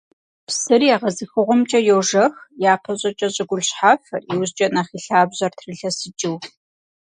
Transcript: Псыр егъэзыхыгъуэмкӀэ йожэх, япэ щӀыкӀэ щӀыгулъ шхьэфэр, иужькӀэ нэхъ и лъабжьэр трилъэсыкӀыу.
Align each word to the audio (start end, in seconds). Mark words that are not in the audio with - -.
Псыр 0.47 0.81
егъэзыхыгъуэмкӀэ 0.93 1.79
йожэх, 1.87 2.33
япэ 2.71 2.91
щӀыкӀэ 2.99 3.27
щӀыгулъ 3.35 3.63
шхьэфэр, 3.67 4.23
иужькӀэ 4.33 4.67
нэхъ 4.73 4.91
и 4.97 4.99
лъабжьэр 5.05 5.51
трилъэсыкӀыу. 5.57 6.37